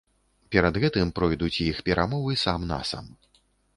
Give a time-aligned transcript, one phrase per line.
[0.53, 3.05] Перад гэтым пройдуць іх перамовы сам-насам.